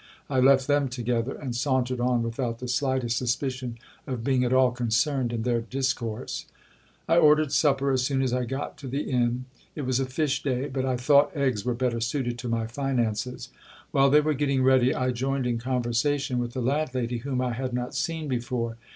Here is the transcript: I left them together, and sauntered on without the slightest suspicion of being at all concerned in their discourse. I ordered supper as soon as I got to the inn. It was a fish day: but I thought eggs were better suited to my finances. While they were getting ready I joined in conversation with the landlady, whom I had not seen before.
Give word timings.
I 0.31 0.39
left 0.39 0.65
them 0.65 0.87
together, 0.87 1.35
and 1.35 1.55
sauntered 1.55 1.99
on 1.99 2.23
without 2.23 2.57
the 2.57 2.67
slightest 2.67 3.17
suspicion 3.17 3.77
of 4.07 4.23
being 4.23 4.43
at 4.43 4.51
all 4.51 4.71
concerned 4.71 5.31
in 5.31 5.43
their 5.43 5.61
discourse. 5.61 6.47
I 7.07 7.17
ordered 7.17 7.51
supper 7.51 7.91
as 7.91 8.01
soon 8.01 8.23
as 8.23 8.33
I 8.33 8.45
got 8.45 8.77
to 8.77 8.87
the 8.87 9.03
inn. 9.03 9.45
It 9.75 9.83
was 9.83 9.99
a 9.99 10.07
fish 10.07 10.41
day: 10.41 10.69
but 10.69 10.85
I 10.87 10.97
thought 10.97 11.37
eggs 11.37 11.65
were 11.65 11.75
better 11.75 11.99
suited 11.99 12.39
to 12.39 12.49
my 12.49 12.65
finances. 12.65 13.49
While 13.91 14.09
they 14.09 14.21
were 14.21 14.33
getting 14.33 14.63
ready 14.63 14.91
I 14.91 15.11
joined 15.11 15.45
in 15.45 15.59
conversation 15.59 16.39
with 16.39 16.53
the 16.53 16.63
landlady, 16.63 17.19
whom 17.19 17.39
I 17.39 17.53
had 17.53 17.71
not 17.71 17.93
seen 17.93 18.27
before. 18.27 18.77